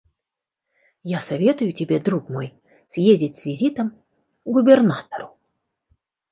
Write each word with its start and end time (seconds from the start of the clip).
Я 1.03 1.21
советую 1.21 1.73
тебе, 1.73 1.99
друг 1.99 2.27
мой, 2.27 2.55
съездить 2.87 3.37
с 3.37 3.45
визитом 3.45 3.91
к 3.91 3.97
губернатору. 4.45 5.37